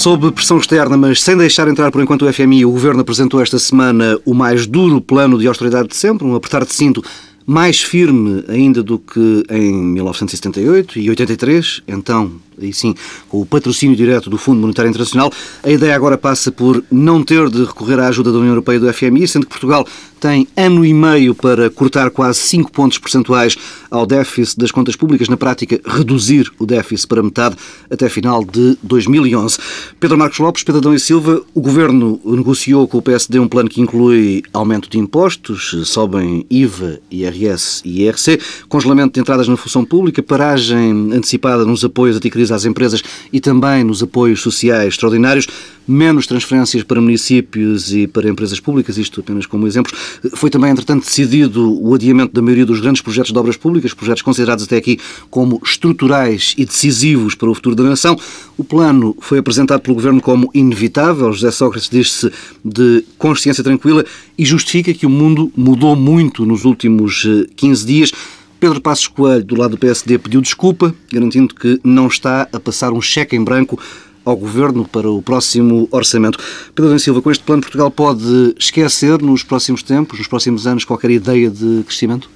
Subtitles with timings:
[0.00, 3.58] Sob pressão externa, mas sem deixar entrar por enquanto o FMI, o Governo apresentou esta
[3.58, 7.04] semana o mais duro plano de austeridade de sempre, um apertar de cinto
[7.44, 12.32] mais firme ainda do que em 1978 e 83, então
[12.62, 12.94] e sim,
[13.28, 15.32] com o patrocínio direto do Fundo Monetário Internacional,
[15.62, 18.80] a ideia agora passa por não ter de recorrer à ajuda da União Europeia e
[18.80, 19.86] do FMI, sendo que Portugal
[20.20, 23.56] tem ano e meio para cortar quase 5 pontos percentuais
[23.90, 27.56] ao déficit das contas públicas, na prática reduzir o déficit para metade
[27.90, 29.58] até final de 2011.
[29.98, 33.70] Pedro Marcos Lopes, Pedro Adão e Silva, o Governo negociou com o PSD um plano
[33.70, 39.84] que inclui aumento de impostos, sobem IVA, IRS e IRC, congelamento de entradas na função
[39.84, 45.46] pública, paragem antecipada nos apoios anticrise às empresas e também nos apoios sociais extraordinários,
[45.86, 49.92] menos transferências para municípios e para empresas públicas, isto apenas como exemplo.
[50.34, 54.22] Foi também, entretanto, decidido o adiamento da maioria dos grandes projetos de obras públicas, projetos
[54.22, 58.16] considerados até aqui como estruturais e decisivos para o futuro da nação.
[58.56, 61.32] O plano foi apresentado pelo Governo como inevitável.
[61.32, 62.30] José Sócrates diz-se
[62.64, 64.04] de consciência tranquila
[64.38, 68.12] e justifica que o mundo mudou muito nos últimos 15 eh, dias.
[68.60, 72.92] Pedro Passos Coelho, do lado do PSD, pediu desculpa, garantindo que não está a passar
[72.92, 73.80] um cheque em branco
[74.22, 76.38] ao Governo para o próximo orçamento.
[76.74, 81.10] Pedro Silva, com este plano, Portugal pode esquecer nos próximos tempos, nos próximos anos, qualquer
[81.10, 82.28] ideia de crescimento?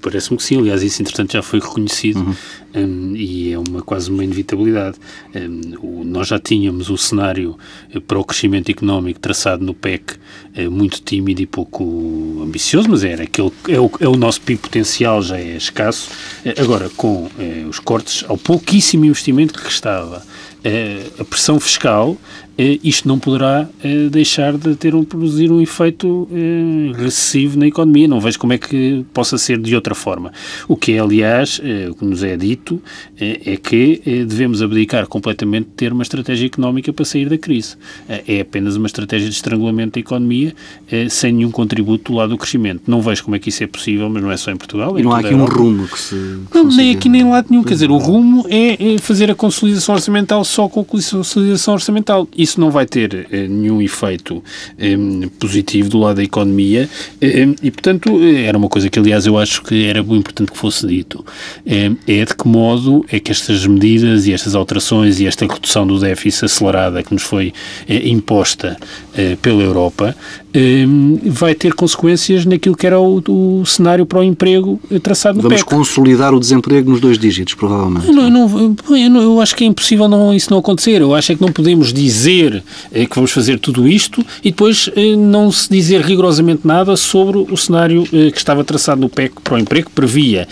[0.00, 2.34] Parece-me que sim, aliás, isso entretanto já foi reconhecido uhum.
[2.74, 4.96] um, e é uma, quase uma inevitabilidade.
[5.34, 7.58] Um, o, nós já tínhamos o cenário
[7.92, 13.02] eh, para o crescimento económico traçado no PEC uh, muito tímido e pouco ambicioso, mas
[13.02, 16.10] era aquele, é, o, é o nosso PIB potencial, já é escasso.
[16.44, 20.24] Uh, agora, com uh, os cortes ao pouquíssimo investimento que restava,
[21.18, 22.16] a pressão fiscal
[22.58, 27.66] eh, isto não poderá eh, deixar de ter um, produzir um efeito eh, recessivo na
[27.66, 28.08] economia.
[28.08, 30.32] Não vejo como é que possa ser de outra forma.
[30.66, 32.80] O que é, aliás, o que nos é dito,
[33.18, 37.76] é que devemos abdicar completamente de ter uma estratégia económica para sair da crise.
[38.08, 40.54] É apenas uma estratégia de estrangulamento da economia
[41.10, 42.82] sem nenhum contributo do lado do crescimento.
[42.86, 44.98] Não vejo como é que isso é possível, mas não é só em Portugal.
[44.98, 46.14] E não há aqui um rumo que se.
[46.54, 47.62] Não, nem aqui nem lá nenhum.
[47.62, 52.26] Quer dizer, o rumo é fazer a consolidação orçamental só com a consolidação orçamental.
[52.34, 54.42] Isso não vai ter eh, nenhum efeito
[54.78, 54.96] eh,
[55.38, 56.88] positivo do lado da economia
[57.20, 60.56] eh, e, portanto, era uma coisa que, aliás, eu acho que era muito importante que
[60.56, 61.22] fosse dito.
[61.66, 65.98] é de que modo é que estas medidas e estas alterações e esta redução do
[65.98, 67.52] déficit acelerada que nos foi
[67.86, 68.78] imposta
[69.42, 70.16] pela Europa
[71.24, 75.58] vai ter consequências naquilo que era o, o cenário para o emprego traçado no Vamos
[75.62, 75.68] PEC.
[75.68, 78.10] consolidar o desemprego nos dois dígitos, provavelmente.
[78.10, 81.00] Não, não, eu, eu, acho que é impossível não, isso não acontecer.
[81.00, 82.62] Eu acho é que não podemos dizer
[82.92, 87.38] eh, que vamos fazer tudo isto e depois eh, não se dizer rigorosamente nada sobre
[87.38, 90.48] o cenário eh, que estava traçado no PEC para o emprego, que previa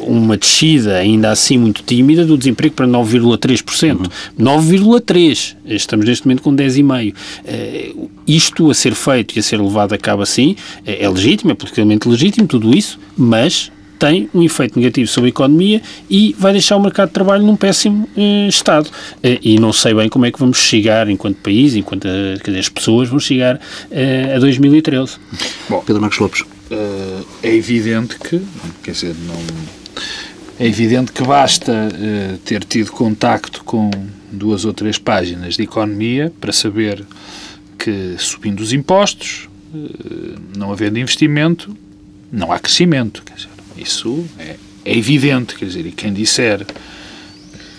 [0.00, 3.96] uma descida ainda assim muito tímida do desemprego para 9,3%.
[3.96, 4.06] Uhum.
[4.38, 5.54] 9,3%.
[5.66, 7.14] Estamos neste momento com 10,5%.
[8.26, 12.08] Isto a ser feito e a ser levado a cabo assim é legítimo, é politicamente
[12.08, 15.80] legítimo, tudo isso, mas tem um efeito negativo sobre a economia
[16.10, 18.90] e vai deixar o mercado de trabalho num péssimo eh, estado.
[19.22, 22.58] Eh, e não sei bem como é que vamos chegar, enquanto país, enquanto eh, dizer,
[22.58, 25.16] as pessoas vão chegar eh, a 2013.
[25.68, 26.44] Bom, Pedro Marcos Lopes.
[26.70, 28.42] Eh, é evidente que,
[28.82, 29.34] quer dizer, não.
[30.58, 33.90] É evidente que basta eh, ter tido contacto com
[34.30, 37.04] duas ou três páginas de economia para saber
[37.78, 39.48] que, subindo os impostos,
[40.56, 41.76] não havendo investimento,
[42.30, 43.22] não há crescimento.
[43.34, 46.66] Dizer, isso é, é evidente, quer dizer, e quem disser,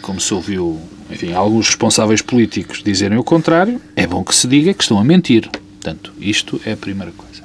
[0.02, 0.80] como se ouviu,
[1.10, 5.04] enfim, alguns responsáveis políticos dizerem o contrário, é bom que se diga que estão a
[5.04, 5.50] mentir.
[5.50, 7.44] Portanto, isto é a primeira coisa.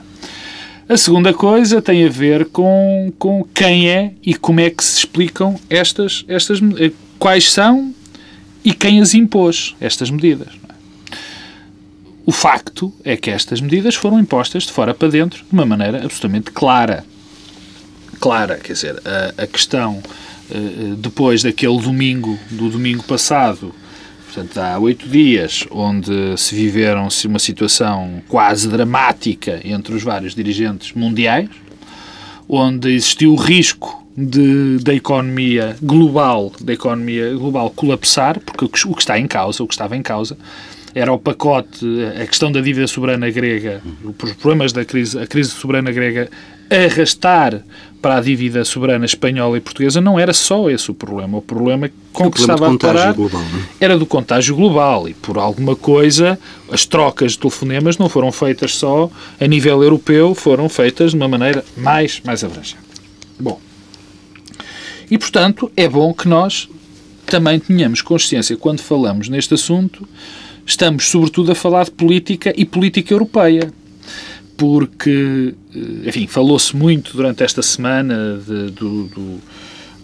[0.88, 4.99] A segunda coisa tem a ver com, com quem é e como é que se
[4.99, 7.94] explicam estas, estas eh, quais são
[8.65, 10.49] e quem as impôs, estas medidas.
[12.31, 16.05] O facto é que estas medidas foram impostas de fora para dentro de uma maneira
[16.05, 17.05] absolutamente clara
[18.21, 18.55] clara.
[18.55, 20.00] Quer dizer, a, a questão
[20.49, 23.75] uh, depois daquele domingo, do domingo passado,
[24.27, 30.93] portanto, há oito dias, onde se viveram uma situação quase dramática entre os vários dirigentes
[30.93, 31.49] mundiais,
[32.49, 38.87] onde existiu o risco de, da economia global, da economia global colapsar, porque o que,
[38.87, 40.38] o que está em causa, o que estava em causa,
[40.94, 41.87] era o pacote,
[42.20, 46.28] a questão da dívida soberana grega, os problemas da crise, a crise soberana grega
[46.70, 47.62] arrastar
[48.00, 51.38] para a dívida soberana espanhola e portuguesa não era só esse o problema.
[51.38, 53.84] O problema com o que estava a parar global, é?
[53.84, 56.38] era do contágio global e por alguma coisa
[56.70, 61.28] as trocas de telefonemas não foram feitas só a nível europeu, foram feitas de uma
[61.28, 62.78] maneira mais, mais abrangente.
[63.38, 63.60] Bom,
[65.10, 66.69] e portanto é bom que nós
[67.26, 70.08] também tenhamos consciência, quando falamos neste assunto,
[70.70, 73.72] estamos sobretudo a falar de política e política europeia.
[74.56, 79.40] Porque, eh, enfim, falou-se muito durante esta semana de, do, do,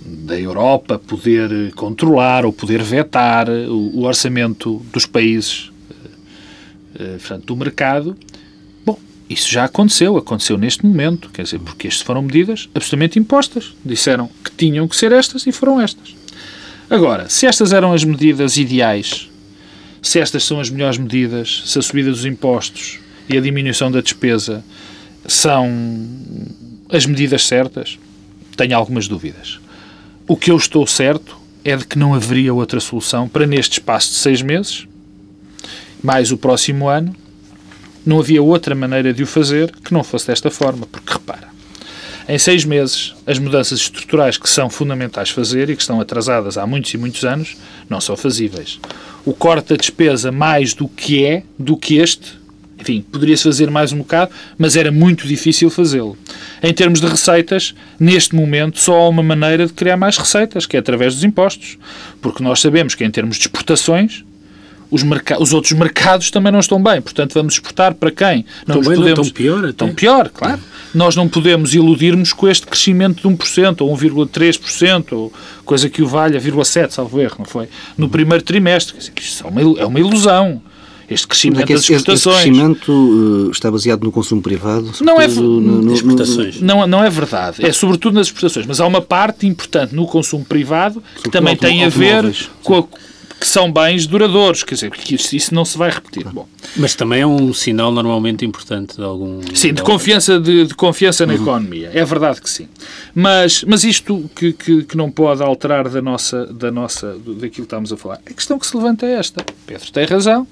[0.01, 5.71] da Europa poder controlar ou poder vetar o, o orçamento dos países
[6.99, 8.17] eh, portanto, do mercado.
[8.85, 8.99] Bom,
[9.29, 13.75] isso já aconteceu, aconteceu neste momento, quer dizer, porque estas foram medidas absolutamente impostas.
[13.85, 16.17] Disseram que tinham que ser estas e foram estas.
[16.89, 19.29] Agora, se estas eram as medidas ideais,
[20.07, 24.01] se estas são as melhores medidas, se a subida dos impostos e a diminuição da
[24.01, 24.65] despesa
[25.27, 25.69] são
[26.89, 27.99] as medidas certas,
[28.57, 29.59] tenho algumas dúvidas.
[30.29, 34.11] O que eu estou certo é de que não haveria outra solução para, neste espaço
[34.11, 34.87] de seis meses,
[36.01, 37.13] mais o próximo ano,
[38.05, 40.87] não havia outra maneira de o fazer que não fosse desta forma.
[40.87, 41.46] Porque, repara,
[42.29, 46.67] em seis meses, as mudanças estruturais que são fundamentais fazer e que estão atrasadas há
[46.67, 47.57] muitos e muitos anos
[47.89, 48.81] não são fazíveis.
[49.25, 52.35] O corte da despesa mais do que é, do que este,
[52.79, 56.17] enfim, poderia-se fazer mais um bocado, mas era muito difícil fazê-lo.
[56.63, 60.77] Em termos de receitas, neste momento só há uma maneira de criar mais receitas, que
[60.77, 61.79] é através dos impostos.
[62.21, 64.25] Porque nós sabemos que em termos de exportações,
[64.91, 65.03] os,
[65.39, 67.01] os, outros mercados também não estão bem.
[67.01, 68.45] Portanto, vamos exportar para quem?
[68.67, 68.99] Não estão, podemos...
[68.99, 69.69] não, estão pior até.
[69.71, 70.61] Estão pior, claro.
[70.95, 75.33] Nós não podemos iludirmos com este crescimento de 1% ou 1,3%, ou
[75.65, 77.69] coisa que o valha, 0,7%, salvo erro, não foi?
[77.97, 78.95] No primeiro trimestre.
[78.95, 80.63] Quer dizer, isto é uma, é uma ilusão
[81.09, 82.37] este crescimento é das exportações.
[82.37, 84.91] Esse crescimento uh, está baseado no consumo privado?
[85.01, 86.61] Não é, no, no, exportações.
[86.61, 87.65] Não, não é verdade.
[87.65, 88.67] É sobretudo nas exportações.
[88.67, 92.85] Mas há uma parte importante no consumo privado que também tem a ver com a,
[93.39, 96.25] que são bens duradouros, quer dizer, que isso, não se vai repetir.
[96.29, 96.49] Bom.
[96.77, 99.41] Mas também é um sinal normalmente importante de algum...
[99.55, 101.43] Sim, de, confiança, de, de confiança na uhum.
[101.43, 102.69] economia, é verdade que sim.
[103.15, 107.61] Mas, mas isto que, que, que, não pode alterar da nossa, da nossa, daquilo que
[107.61, 109.45] estamos a falar, a questão que se levanta é esta.
[109.67, 110.47] Pedro tem razão,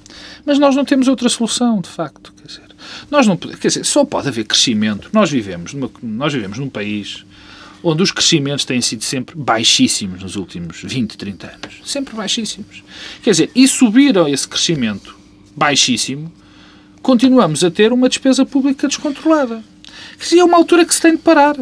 [0.44, 2.75] mas nós não temos outra solução, de facto, quer dizer,
[3.10, 5.08] nós não, quer dizer, só pode haver crescimento.
[5.12, 7.25] Nós vivemos, numa, nós vivemos num país
[7.84, 11.81] onde os crescimentos têm sido sempre baixíssimos nos últimos 20, 30 anos.
[11.84, 12.82] Sempre baixíssimos.
[13.22, 15.14] Quer dizer, e subiram esse crescimento
[15.54, 16.32] baixíssimo,
[17.02, 19.62] continuamos a ter uma despesa pública descontrolada.
[20.16, 21.56] Quer dizer, é uma altura que se tem de parar.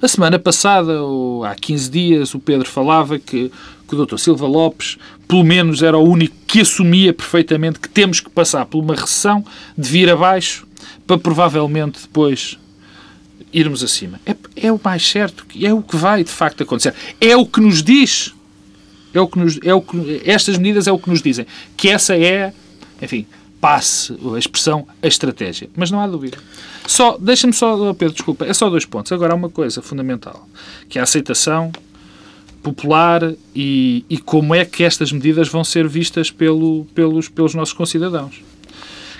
[0.00, 3.52] A semana passada, ou há 15 dias, o Pedro falava que,
[3.86, 4.16] que o Dr.
[4.16, 4.96] Silva Lopes,
[5.28, 9.44] pelo menos, era o único que assumia perfeitamente que temos que passar por uma recessão,
[9.76, 10.66] de vir abaixo,
[11.06, 12.58] para provavelmente depois
[13.52, 14.18] irmos acima.
[14.24, 16.94] É, é o mais certo, é o que vai de facto acontecer.
[17.20, 18.34] É o que nos diz.
[19.12, 21.46] É o que nos, é o que, estas medidas é o que nos dizem.
[21.76, 22.52] Que essa é,
[23.02, 23.26] enfim,
[23.60, 25.68] passe a expressão, a estratégia.
[25.76, 26.38] Mas não há dúvida.
[26.86, 29.12] Só, deixa-me só, oh, Pedro, desculpa, é só dois pontos.
[29.12, 30.48] Agora há uma coisa fundamental,
[30.88, 31.70] que é a aceitação
[32.62, 37.74] popular e, e como é que estas medidas vão ser vistas pelo, pelos, pelos nossos
[37.74, 38.42] concidadãos.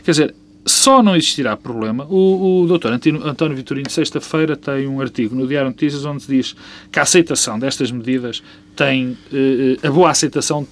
[0.05, 0.35] Quer dizer,
[0.65, 2.07] só não existirá problema.
[2.09, 6.55] O, o doutor António Vitorino, sexta-feira, tem um artigo no Diário Notícias onde diz
[6.91, 8.43] que a aceitação destas medidas
[8.77, 9.17] tem.
[9.33, 10.67] Eh, a boa aceitação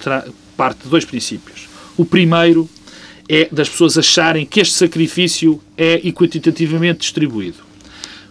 [0.56, 1.69] parte de dois princípios.
[1.96, 2.69] O primeiro
[3.29, 7.58] é das pessoas acharem que este sacrifício é equitativamente distribuído.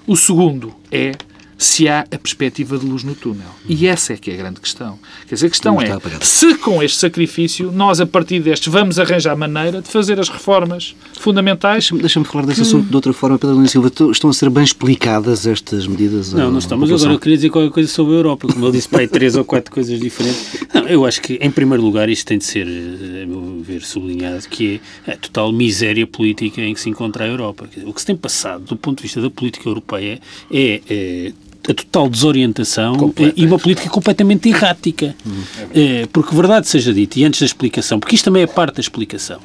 [0.06, 1.12] O segundo é
[1.58, 3.48] se há a perspectiva de luz no túnel.
[3.68, 5.00] E essa é que é a grande questão.
[5.28, 5.88] Quer dizer, a questão é,
[6.22, 10.96] se com este sacrifício, nós, a partir destes, vamos arranjar maneira de fazer as reformas
[11.20, 11.90] fundamentais...
[11.92, 12.68] Deixa-me falar desse que...
[12.68, 13.92] assunto de outra forma, Pedro Nunes Silva.
[14.12, 16.34] Estão a ser bem explicadas estas medidas?
[16.34, 16.78] Não, não estão.
[16.78, 18.48] Mas agora eu queria dizer qualquer coisa sobre a Europa.
[18.48, 20.66] Como ele disse, para aí três ou quatro coisas diferentes.
[20.74, 24.48] Não, eu acho que, em primeiro lugar, isto tem de ser, a meu ver, sublinhado,
[24.50, 27.68] que é a total miséria política em que se encontra a Europa.
[27.86, 30.20] O que se tem passado, do ponto de vista da política europeia,
[30.52, 31.34] é, é
[31.68, 33.34] a total desorientação Completa.
[33.36, 35.16] e uma política completamente errática.
[35.26, 35.42] Hum.
[35.74, 38.82] É, porque, verdade seja dita, e antes da explicação, porque isto também é parte da
[38.82, 39.40] explicação,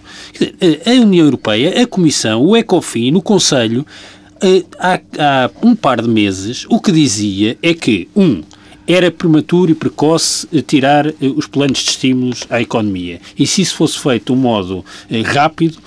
[0.87, 3.85] a União Europeia, a Comissão, o ECOFIN, o Conselho,
[4.43, 8.43] eh, há, há um par de meses, o que dizia é que, um,
[8.87, 13.21] era prematuro e precoce eh, tirar eh, os planos de estímulos à economia.
[13.39, 15.79] E se isso fosse feito de um modo eh, rápido,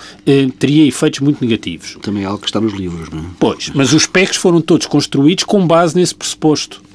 [0.58, 1.96] teria efeitos muito negativos.
[2.02, 3.22] Também é algo que está nos livros, não é?
[3.38, 6.85] Pois, mas os PECs foram todos construídos com base nesse pressuposto.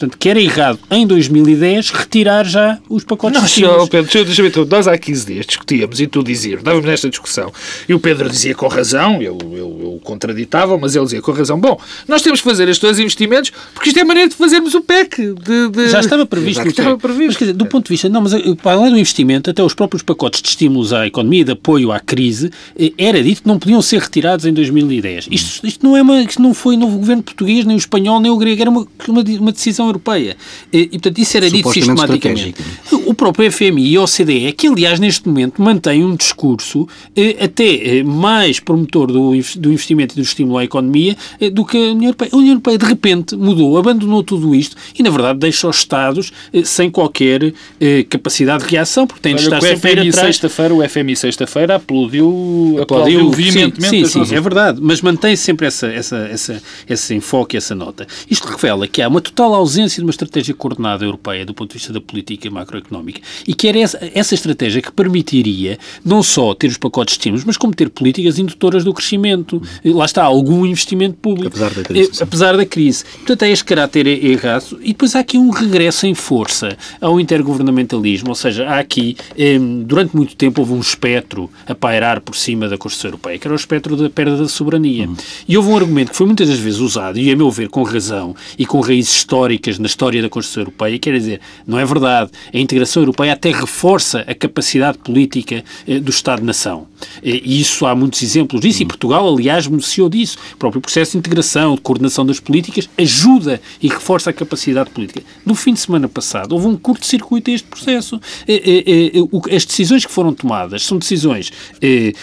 [0.00, 4.42] Portanto, que era errado, em 2010, retirar já os pacotes não, de senhor, Pedro, deixa
[4.42, 7.52] eu nós há 15 dias discutíamos e tu dizias, estávamos nesta discussão,
[7.86, 11.60] e o Pedro dizia com razão, eu, eu, eu contraditava, mas ele dizia com razão,
[11.60, 11.78] bom,
[12.08, 14.80] nós temos que fazer estes dois investimentos porque isto é a maneira de fazermos o
[14.80, 15.34] PEC.
[15.34, 15.88] De, de...
[15.88, 16.62] Já estava previsto.
[16.62, 17.26] Já estava previsto.
[17.26, 19.62] Mas, quer dizer, do ponto de vista, não, mas eh, para além do investimento, até
[19.62, 23.42] os próprios pacotes de estímulos à economia e de apoio à crise, eh, era dito
[23.42, 25.28] que não podiam ser retirados em 2010.
[25.30, 28.30] Isto, isto, não, é uma, isto não foi no governo português, nem o espanhol, nem
[28.30, 30.36] o grego, era uma, uma, uma decisão Europeia.
[30.72, 32.54] E, portanto, isso era dito sistematicamente.
[33.06, 37.98] O próprio FMI e a OCDE, que aliás neste momento mantém um discurso eh, até
[37.98, 41.92] eh, mais promotor do, do investimento e do estímulo à economia eh, do que a
[41.92, 42.30] União Europeia.
[42.32, 46.32] A União Europeia de repente mudou, abandonou tudo isto e na verdade deixa os Estados
[46.64, 47.52] sem qualquer
[48.08, 50.36] capacidade de reação, porque tem de estar sempre atrás.
[50.36, 53.88] Sexta-feira, o FMI sexta-feira aplaudiu, aplaudiu, aplaudiu veementemente.
[53.88, 58.06] Sim, sim, sim é verdade, mas mantém sempre essa, essa, essa, esse enfoque, essa nota.
[58.30, 61.78] Isto revela que há uma total ausência de uma estratégia coordenada europeia do ponto de
[61.78, 66.68] vista da política macroeconómica e que era essa, essa estratégia que permitiria não só ter
[66.68, 69.62] os pacotes de estímulos, mas como ter políticas indutoras do crescimento.
[69.84, 71.48] Lá está, algum investimento público.
[71.48, 72.10] Apesar da crise.
[72.12, 72.22] Sim.
[72.22, 73.04] Apesar da crise.
[73.04, 74.78] Portanto, é este caráter errado.
[74.82, 79.16] E depois há aqui um regresso em força ao intergovernamentalismo, ou seja, há aqui,
[79.86, 83.54] durante muito tempo, houve um espectro a pairar por cima da Constituição Europeia, que era
[83.54, 85.06] o espectro da perda da soberania.
[85.06, 85.16] Uhum.
[85.48, 87.82] E houve um argumento que foi muitas das vezes usado, e a meu ver com
[87.82, 92.30] razão, e com raízes históricas na história da Constituição Europeia, quer dizer, não é verdade.
[92.52, 96.86] A integração europeia até reforça a capacidade política eh, do Estado-nação.
[97.22, 100.38] Eh, e isso há muitos exemplos disso, e Portugal, aliás, beneficiou disso.
[100.54, 105.22] O próprio processo de integração, de coordenação das políticas, ajuda e reforça a capacidade política.
[105.44, 108.20] No fim de semana passado, houve um curto-circuito a este processo.
[108.46, 109.12] Eh,
[109.54, 111.52] as decisões que foram tomadas são decisões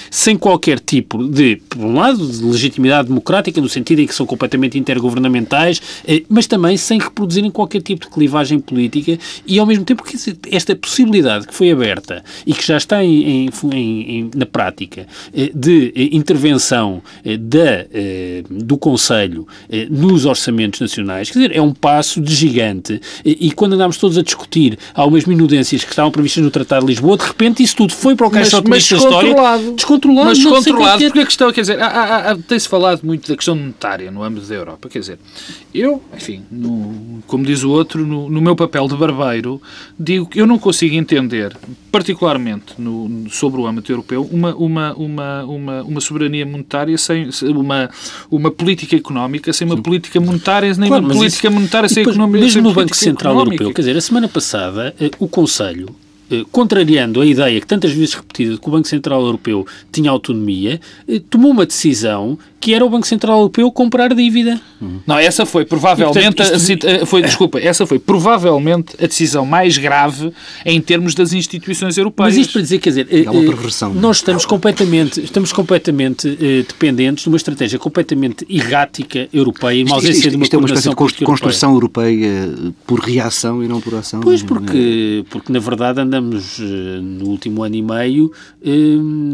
[0.09, 4.25] sem qualquer tipo de, por um lado, de legitimidade democrática, no sentido em que são
[4.25, 5.81] completamente intergovernamentais,
[6.29, 6.99] mas também sem
[7.37, 10.03] reproduzirem qualquer tipo de clivagem política e, ao mesmo tempo,
[10.51, 15.51] esta possibilidade que foi aberta e que já está em, em, em, na prática eh,
[15.53, 17.85] de eh, intervenção eh, da,
[18.49, 19.47] do Conselho
[19.89, 24.21] nos orçamentos nacionais, quer dizer, é um passo de gigante e quando andámos todos a
[24.21, 28.15] discutir algumas minudências que estavam previstas no Tratado de Lisboa, de repente isso tudo foi
[28.15, 29.33] para o caixote da história.
[29.75, 30.29] Descontrolado.
[30.29, 31.77] Mas descontrolado, porque a questão, quer dizer,
[32.47, 35.19] tem-se falado muito da questão monetária no âmbito da Europa, quer dizer,
[35.73, 39.61] eu, enfim, no, como diz o outro, no, no meu papel de barbeiro,
[39.99, 41.55] digo que eu não consigo entender,
[41.91, 47.89] particularmente no, sobre o âmbito europeu, uma, uma, uma, uma, uma soberania monetária sem uma,
[48.29, 52.41] uma política económica sem uma política monetária, nem claro, uma política isso, monetária sem economia.
[52.41, 53.63] Mesmo no Banco Central económica.
[53.63, 55.95] Europeu, quer dizer, a semana passada eh, o Conselho
[56.29, 60.11] eh, contrariando a ideia que tantas vezes repetida de que o Banco Central Europeu tinha
[60.11, 64.59] autonomia, eh, tomou uma decisão que era o Banco Central Europeu comprar dívida.
[65.05, 66.87] Não, essa foi provavelmente, portanto, isto...
[66.87, 70.31] a, foi, desculpa, essa foi provavelmente a decisão mais grave
[70.65, 72.35] em termos das instituições europeias.
[72.35, 73.93] Mas isto para dizer, quer dizer, é uma perversão.
[73.93, 80.11] nós estamos completamente, estamos completamente eh, dependentes de uma estratégia completamente errática europeia, uma ausência
[80.11, 82.07] isto, isto, de uma isto é uma espécie de construção europeia.
[82.07, 84.21] europeia por reação e não por ação.
[84.21, 88.31] Pois, porque, porque na verdade andamos no último ano e meio,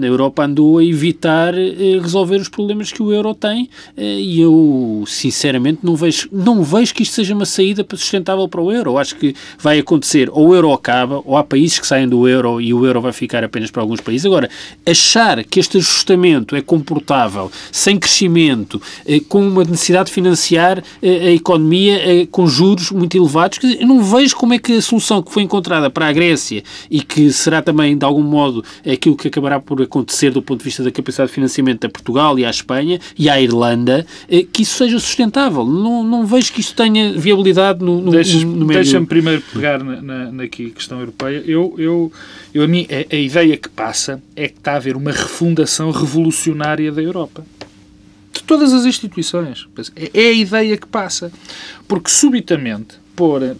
[0.01, 1.53] a Europa andou a evitar
[2.01, 6.93] resolver os problemas que o euro tem eh, e eu, sinceramente, não vejo, não vejo
[6.93, 8.91] que isto seja uma saída sustentável para o euro.
[8.91, 12.27] Eu acho que vai acontecer, ou o euro acaba, ou há países que saem do
[12.27, 14.25] euro e o euro vai ficar apenas para alguns países.
[14.25, 14.49] Agora,
[14.85, 21.27] achar que este ajustamento é comportável, sem crescimento, eh, com uma necessidade de financiar eh,
[21.27, 25.31] a economia com juros muito elevados, eu não vejo como é que a solução que
[25.31, 29.59] foi encontrada para a Grécia e que será também, de algum modo, aquilo que acabará
[29.59, 32.99] por acontecer do ponto de vista da capacidade de financiamento a Portugal e à Espanha,
[33.17, 35.65] e à Irlanda, eh, que isso seja sustentável.
[35.65, 38.81] Não, não vejo que isso tenha viabilidade no, no, Deixa, no meio...
[38.81, 41.43] Deixa-me primeiro pegar na, na, na questão europeia.
[41.45, 42.11] Eu, eu,
[42.53, 45.91] eu, a, mim, a, a ideia que passa é que está a haver uma refundação
[45.91, 47.45] revolucionária da Europa
[48.33, 49.67] de todas as instituições.
[49.95, 51.31] É, é a ideia que passa.
[51.87, 53.03] Porque subitamente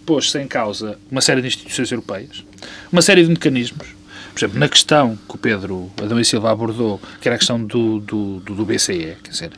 [0.04, 2.44] pôs-se em causa uma série de instituições europeias,
[2.90, 3.86] uma série de mecanismos,
[4.34, 7.62] por exemplo, na questão que o Pedro Adão e Silva abordou, que era a questão
[7.64, 9.52] do, do, do BCE, quer dizer,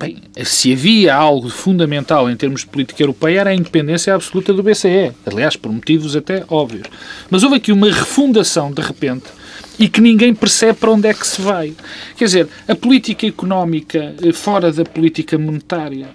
[0.00, 4.64] bem, se havia algo fundamental em termos de política europeia era a independência absoluta do
[4.64, 6.88] BCE, aliás, por motivos até óbvios.
[7.30, 9.26] Mas houve aqui uma refundação, de repente,
[9.78, 11.72] e que ninguém percebe para onde é que se vai.
[12.16, 16.08] Quer dizer, a política económica eh, fora da política monetária.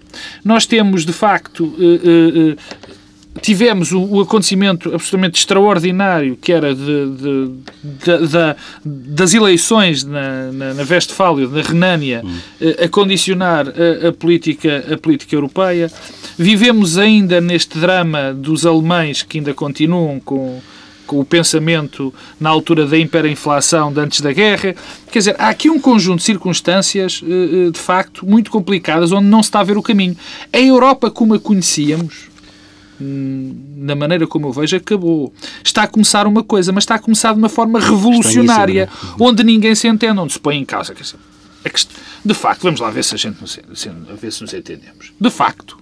[0.43, 2.58] Nós temos, de facto, eh, eh,
[3.42, 7.52] tivemos o, o, acontecimento absolutamente extraordinário que era de, de,
[7.84, 12.38] de, de das eleições na, na, na Westfália, na Renânia, hum.
[12.80, 15.92] a, a condicionar a, a, política, a política europeia.
[16.38, 20.62] Vivemos ainda neste drama dos alemães que ainda continuam com,
[21.08, 24.75] com o pensamento na altura da hiperinflação de antes da guerra.
[25.12, 29.28] Quer dizer, há aqui um conjunto de circunstâncias, eh, eh, de facto, muito complicadas, onde
[29.28, 30.16] não se está a ver o caminho.
[30.52, 32.33] A Europa como a conhecíamos,
[33.77, 35.33] na maneira como eu vejo, acabou.
[35.63, 39.75] Está a começar uma coisa, mas está a começar de uma forma revolucionária, onde ninguém
[39.75, 40.95] se entende, onde se põe em causa.
[42.25, 43.60] De facto, vamos lá ver se a gente nos,
[44.19, 45.12] ver se nos entendemos.
[45.19, 45.77] De facto,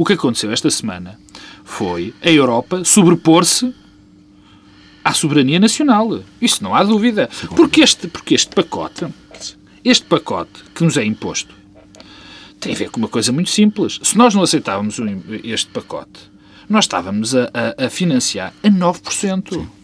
[0.00, 1.20] O que aconteceu esta semana
[1.62, 3.74] foi a Europa sobrepor-se
[5.04, 6.22] à soberania nacional.
[6.40, 7.28] Isso não há dúvida.
[7.54, 9.06] Porque este, porque este pacote,
[9.84, 11.54] este pacote que nos é imposto,
[12.58, 14.00] tem a ver com uma coisa muito simples.
[14.02, 14.96] Se nós não aceitávamos
[15.44, 16.29] este pacote,
[16.70, 19.52] nós estávamos a, a, a financiar a 9%.
[19.52, 19.79] Sim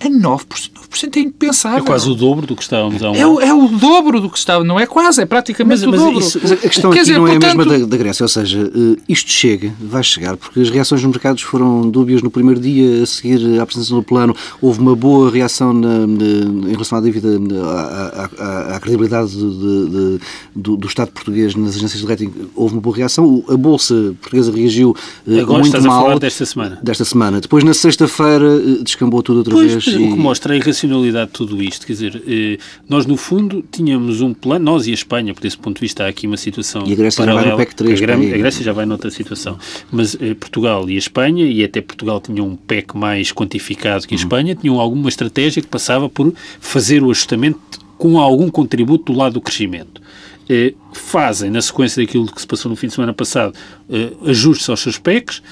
[0.00, 0.80] a 9%.
[0.90, 1.78] 9% é impensável.
[1.78, 4.28] É quase o dobro do que estávamos há um é, o, é o dobro do
[4.28, 6.18] que estava, não é quase, é praticamente mas, o dobro.
[6.18, 7.44] Isso, a questão Quer aqui dizer, não portanto...
[7.44, 10.68] é a mesma da, da, Grécia, ou seja, eh, isto chega, vai chegar, porque as
[10.68, 14.34] reações nos mercados foram dúbias no primeiro dia a seguir à apresentação do plano.
[14.60, 17.28] Houve uma boa reação na, na, em relação à dívida,
[17.62, 20.20] à, à, à credibilidade de, de,
[20.56, 22.32] do, do, Estado português nas agências de rating.
[22.54, 23.44] Houve uma boa reação.
[23.48, 26.00] A Bolsa portuguesa reagiu eh, Agora muito estás mal.
[26.00, 26.80] A falar desta semana.
[26.82, 27.40] Desta semana.
[27.40, 29.84] Depois, na sexta-feira, eh, descambou tudo outra pois, vez.
[29.96, 31.86] O que mostra a irracionalidade de tudo isto.
[31.86, 35.56] Quer dizer, eh, nós no fundo tínhamos um plano, nós e a Espanha, por esse
[35.56, 37.42] ponto de vista, há aqui uma situação E a Grécia paralela.
[37.42, 38.02] já vai no PEC 3.
[38.02, 39.58] A, a Grécia já vai noutra situação.
[39.90, 44.14] Mas eh, Portugal e a Espanha, e até Portugal tinham um PEC mais quantificado que
[44.14, 44.22] a uhum.
[44.22, 47.60] Espanha, tinham alguma estratégia que passava por fazer o ajustamento
[47.98, 50.00] com algum contributo do lado do crescimento.
[50.48, 53.54] Eh, fazem, na sequência daquilo que se passou no fim de semana passado,
[53.88, 55.42] eh, ajustes aos seus PECs,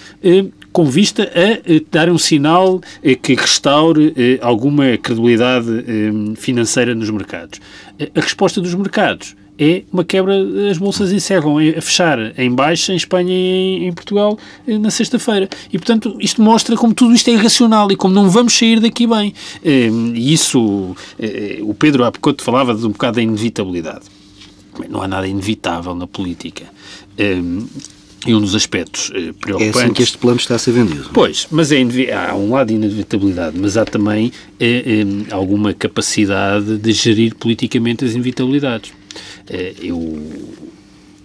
[0.72, 5.66] com vista a eh, dar um sinal eh, que restaure eh, alguma credibilidade
[6.36, 7.60] financeira nos mercados.
[8.14, 10.34] A resposta dos mercados é uma quebra,
[10.70, 15.48] as bolsas encerram a fechar em baixa em Espanha e em, Portugal na sexta-feira.
[15.72, 19.04] E, portanto, isto mostra como tudo isto é irracional e como não vamos sair daqui
[19.04, 19.34] bem.
[19.64, 20.94] E isso,
[21.62, 24.04] o Pedro há pouco falava de um bocado da inevitabilidade.
[24.88, 26.66] Não há nada inevitável na política.
[28.26, 29.76] E um dos aspectos eh, preocupantes...
[29.76, 31.10] É assim que este plano está a ser vendido.
[31.12, 31.82] Pois, mas é,
[32.12, 38.04] há um lado de inevitabilidade, mas há também eh, eh, alguma capacidade de gerir politicamente
[38.04, 38.92] as inevitabilidades.
[39.48, 40.20] Eh, eu,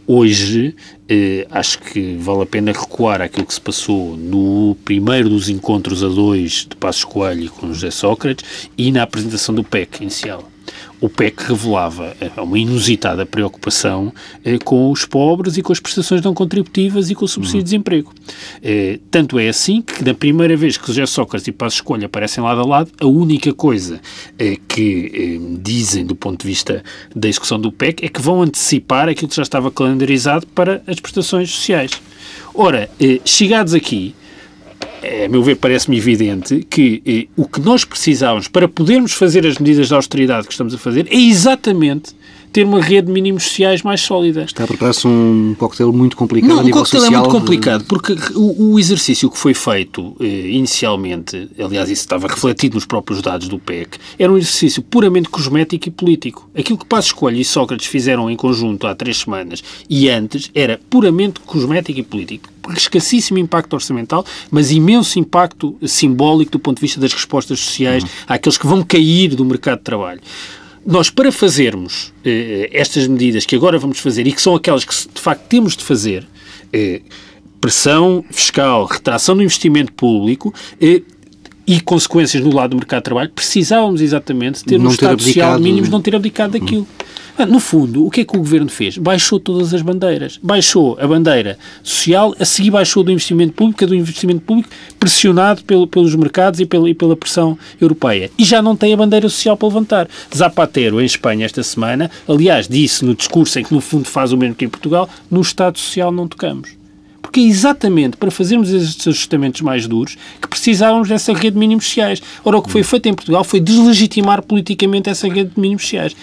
[0.06, 0.76] hoje,
[1.10, 6.04] eh, acho que vale a pena recuar àquilo que se passou no primeiro dos encontros
[6.04, 10.53] a dois de Passos Coelho com José Sócrates e na apresentação do PEC inicial
[11.04, 16.22] o PEC revelava eh, uma inusitada preocupação eh, com os pobres e com as prestações
[16.22, 18.14] não contributivas e com o subsídio de desemprego.
[18.62, 22.42] Eh, tanto é assim que, na primeira vez que José Sócrates e Passos Escolha aparecem
[22.42, 24.00] lado a lado, a única coisa
[24.70, 26.82] que dizem do ponto de vista
[27.14, 31.02] da execução do PEC é que vão antecipar aquilo que já estava calendarizado para as
[31.02, 31.92] prestações sociais.
[32.54, 32.90] Ora,
[33.26, 34.16] chegados aqui,
[35.04, 39.58] a meu ver, parece-me evidente que eh, o que nós precisávamos para podermos fazer as
[39.58, 42.16] medidas de austeridade que estamos a fazer é exatamente
[42.54, 44.44] ter uma rede de mínimos sociais mais sólida.
[44.44, 47.02] Está a preparar-se um coquetel muito complicado Não, a nível social.
[47.02, 51.90] o coquetel é muito complicado, porque o, o exercício que foi feito eh, inicialmente, aliás,
[51.90, 56.48] isso estava refletido nos próprios dados do PEC, era um exercício puramente cosmético e político.
[56.56, 60.80] Aquilo que Passos Coelho e Sócrates fizeram em conjunto há três semanas e antes era
[60.90, 67.02] puramente cosmético e político escassíssimo impacto orçamental, mas imenso impacto simbólico do ponto de vista
[67.02, 68.10] das respostas sociais uhum.
[68.26, 70.22] àqueles que vão cair do mercado de trabalho.
[70.86, 74.94] Nós, para fazermos eh, estas medidas que agora vamos fazer e que são aquelas que
[74.94, 76.28] de facto temos de fazer,
[76.74, 77.02] eh,
[77.62, 81.02] pressão fiscal, retração do investimento público, eh,
[81.66, 85.60] e consequências no lado do mercado de trabalho, precisávamos exatamente ter não um Estado social
[85.60, 86.82] mínimo, não ter abdicado daquilo.
[86.82, 87.04] Hum.
[87.48, 88.96] No fundo, o que é que o Governo fez?
[88.96, 90.40] Baixou todas as bandeiras.
[90.42, 95.88] Baixou a bandeira social, a seguir baixou do investimento público, do investimento público pressionado pelo,
[95.88, 98.30] pelos mercados e pela, e pela pressão europeia.
[98.38, 100.08] E já não tem a bandeira social para levantar.
[100.36, 104.38] Zapatero, em Espanha, esta semana, aliás, disse no discurso em que, no fundo, faz o
[104.38, 106.83] mesmo que em Portugal, no Estado Social não tocamos
[107.34, 111.86] porque é exatamente para fazermos estes ajustamentos mais duros que precisávamos dessa rede de mínimos
[111.86, 112.22] sociais.
[112.46, 116.16] Ora, o que foi feito em Portugal foi deslegitimar politicamente essa rede de mínimos sociais.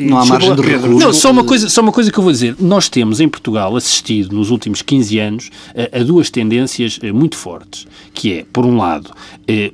[0.00, 0.98] Não há margem de recurso.
[0.98, 2.56] Não, só uma, coisa, só uma coisa que eu vou dizer.
[2.58, 5.50] Nós temos em Portugal assistido nos últimos 15 anos
[5.92, 9.10] a, a duas tendências eh, muito fortes, que é, por um lado,
[9.46, 9.70] eh,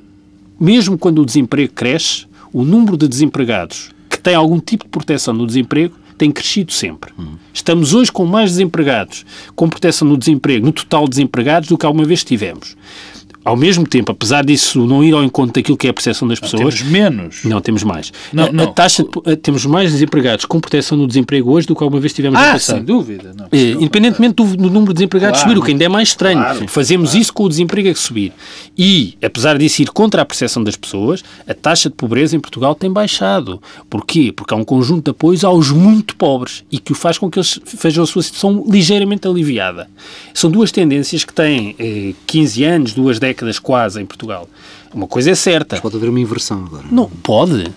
[0.59, 5.33] mesmo quando o desemprego cresce, o número de desempregados que têm algum tipo de proteção
[5.33, 7.13] no desemprego tem crescido sempre.
[7.53, 9.25] Estamos hoje com mais desempregados,
[9.55, 12.75] com proteção no desemprego, no total de desempregados, do que alguma vez tivemos
[13.45, 16.39] ao mesmo tempo, apesar disso não ir ao encontro daquilo que é a percepção das
[16.39, 16.63] pessoas...
[16.63, 17.43] Não, temos menos.
[17.45, 18.11] Não, temos mais.
[18.33, 18.63] Não, a, não.
[18.63, 22.11] a taxa de, temos mais desempregados com proteção no desemprego hoje do que alguma vez
[22.11, 22.77] tivemos ah, no passado.
[22.77, 23.33] sem dúvida.
[23.37, 26.09] Não, é, independentemente do, do, número de desempregados claro, subir, o que ainda é mais
[26.09, 26.39] estranho.
[26.39, 27.21] Claro, Fazemos claro.
[27.21, 28.33] isso com o desemprego a subir.
[28.75, 32.73] E, apesar disso ir contra a percepção das pessoas, a taxa de pobreza em Portugal
[32.73, 33.61] tem baixado.
[33.89, 34.31] Porquê?
[34.35, 37.37] Porque há um conjunto de apoios aos muito pobres e que o faz com que
[37.37, 39.87] eles vejam a sua situação ligeiramente aliviada.
[40.33, 44.47] São duas tendências que têm eh, 15 anos, duas décadas quase em Portugal.
[44.93, 45.75] Uma coisa é certa.
[45.75, 46.85] Mas pode haver uma inversão agora.
[46.89, 47.71] Não, pode.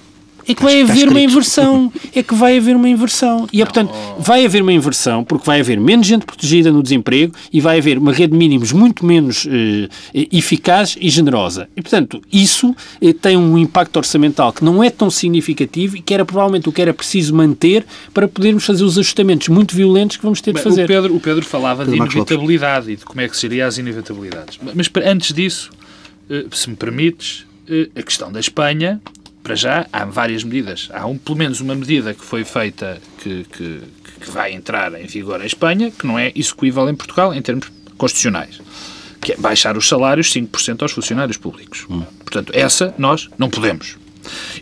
[0.49, 1.93] É que vai haver uma inversão.
[2.15, 3.47] É que vai haver uma inversão.
[3.53, 7.35] E é, portanto, vai haver uma inversão porque vai haver menos gente protegida no desemprego
[7.53, 9.89] e vai haver uma rede de mínimos muito menos eh,
[10.33, 11.69] eficaz e generosa.
[11.77, 16.13] E, portanto, isso eh, tem um impacto orçamental que não é tão significativo e que
[16.13, 20.23] era provavelmente o que era preciso manter para podermos fazer os ajustamentos muito violentos que
[20.23, 20.85] vamos ter de fazer.
[20.85, 23.79] O Pedro, o Pedro falava Pedro de inevitabilidade e de como é que seria as
[23.79, 24.59] inevitabilidades.
[24.75, 25.71] Mas antes disso,
[26.31, 29.01] eh, se me permites, eh, a questão da Espanha,
[29.49, 30.91] para já, há várias medidas.
[30.93, 33.81] Há um, pelo menos uma medida que foi feita que, que,
[34.21, 37.73] que vai entrar em vigor em Espanha, que não é execuível em Portugal em termos
[37.97, 38.61] constitucionais,
[39.23, 41.87] que é baixar os salários 5% aos funcionários públicos.
[41.89, 42.03] Hum.
[42.19, 43.97] Portanto, essa nós não podemos.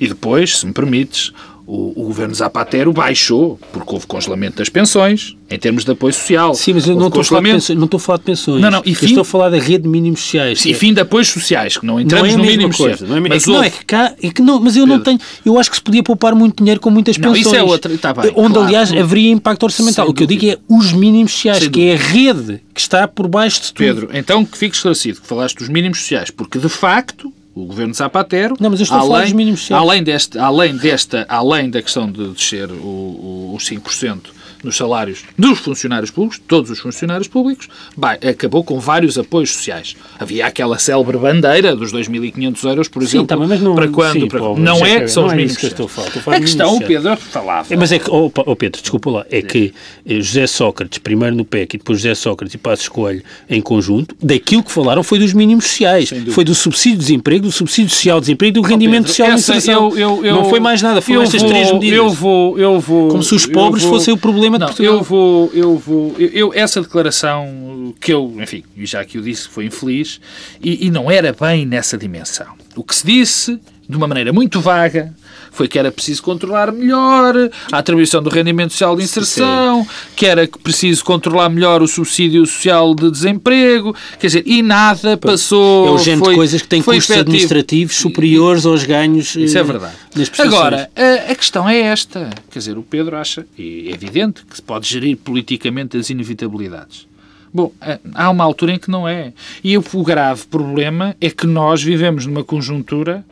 [0.00, 1.32] E depois, se me permites,
[1.66, 6.54] o, o, governo Zapatero baixou, porque houve congelamento das pensões, em termos de apoio social.
[6.54, 8.60] Sim, mas eu não estou, pensões, não estou a falar de pensões.
[8.62, 10.60] Não, não, e fim, estou a falar da rede de mínimos sociais.
[10.60, 13.04] Sim, e fim de apoios sociais, que não entramos não é no mínimo coisa.
[13.04, 14.96] Não é, mas, é que, não, é que cá, é que não, mas eu Pedro.
[14.96, 15.20] não tenho.
[15.44, 17.44] Eu acho que se podia poupar muito dinheiro com muitas pensões.
[17.44, 17.98] Não, isso é outra.
[17.98, 18.68] Tá bem, onde, claro.
[18.68, 20.04] aliás, haveria impacto orçamental.
[20.04, 20.44] Sem o que dúvida.
[20.46, 21.92] eu digo é os mínimos sociais, Sem que dúvida.
[21.92, 23.76] é a rede que está por baixo de tudo.
[23.78, 27.94] Pedro, então que fique esclarecido que falaste dos mínimos sociais, porque de facto o governo
[27.94, 28.54] Zapatero.
[28.60, 29.72] Não, mas eu estou além, a falar mínimos.
[29.72, 35.22] Além, deste, além, desta, além da questão de descer o, o, os 5% nos salários
[35.38, 39.96] dos funcionários públicos, todos os funcionários públicos, bem, acabou com vários apoios sociais.
[40.18, 44.20] Havia aquela célebre bandeira dos 2.500 euros, por exemplo, sim, também, mas não, para quando?
[44.20, 45.56] Sim, para, não, não é, são não os é mínimos.
[45.56, 46.06] É que estou a falar.
[46.08, 47.72] Estou a, falar a questão, o Pedro falava.
[47.72, 49.72] É, mas é que, oh, oh, Pedro, desculpa lá, é que
[50.04, 54.16] eh, José Sócrates, primeiro no PEC e depois José Sócrates e Passos Coelho em conjunto,
[54.20, 56.10] daquilo que falaram foi dos mínimos sociais.
[56.30, 59.28] Foi do subsídio de desemprego, do subsídio social de desemprego e do rendimento Pedro, social
[59.28, 59.96] de inserção.
[59.96, 61.98] Eu, eu, não foi mais nada, foram estas três medidas.
[61.98, 64.94] Eu vou, eu vou, Como se os pobres vou, fossem o problema não, de Portugal.
[64.94, 69.48] Eu vou, eu vou, eu, eu, essa declaração que eu, enfim, já que eu disse,
[69.48, 70.20] foi infeliz
[70.62, 72.46] e, e não era bem nessa dimensão.
[72.74, 75.14] O que se disse, de uma maneira muito vaga,
[75.56, 77.34] foi que era preciso controlar melhor
[77.72, 79.88] a atribuição do rendimento social de inserção, Sim.
[80.14, 85.88] que era preciso controlar melhor o subsídio social de desemprego, quer dizer, e nada passou.
[85.88, 87.20] É urgente foi, coisas que têm custos efetivo.
[87.20, 89.34] administrativos superiores aos ganhos.
[89.34, 89.94] Isso é eh, verdade.
[90.38, 94.56] Agora, a, a, questão é esta, quer dizer, o Pedro acha, e é evidente, que
[94.56, 97.06] se pode gerir politicamente as inevitabilidades.
[97.52, 99.32] Bom, eh, há uma altura em que não é.
[99.64, 103.24] E o grave problema é que nós vivemos numa conjuntura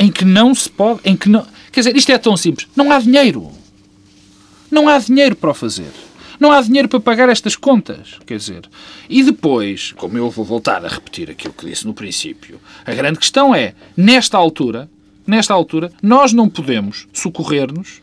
[0.00, 2.90] em que não se pode, em que não, quer dizer, isto é tão simples, não
[2.92, 3.50] há dinheiro.
[4.70, 5.90] Não há dinheiro para o fazer.
[6.38, 8.62] Não há dinheiro para pagar estas contas, quer dizer.
[9.08, 13.18] E depois, como eu vou voltar a repetir aquilo que disse no princípio, a grande
[13.18, 14.88] questão é, nesta altura,
[15.26, 18.00] nesta altura, nós não podemos socorrer-nos,